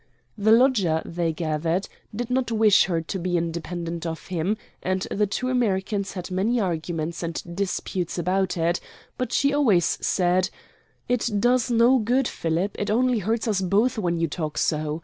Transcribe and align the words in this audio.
The 0.35 0.51
lodger, 0.51 1.03
they 1.05 1.31
gathered, 1.31 1.87
did 2.15 2.31
not 2.31 2.49
wish 2.51 2.85
her 2.85 3.01
to 3.01 3.19
be 3.19 3.37
independent 3.37 4.03
of 4.07 4.29
him 4.29 4.57
and 4.81 5.01
the 5.11 5.27
two 5.27 5.49
Americans 5.49 6.13
had 6.13 6.31
many 6.31 6.59
arguments 6.59 7.21
and 7.21 7.55
disputes 7.55 8.17
about 8.17 8.57
it, 8.57 8.79
but 9.19 9.31
she 9.31 9.53
always 9.53 9.99
said, 10.03 10.49
"It 11.07 11.29
does 11.39 11.69
no 11.69 11.99
good, 11.99 12.27
Philip; 12.27 12.77
it 12.79 12.89
only 12.89 13.19
hurts 13.19 13.47
us 13.47 13.61
both 13.61 13.99
when 13.99 14.17
you 14.17 14.27
talk 14.27 14.57
so. 14.57 14.99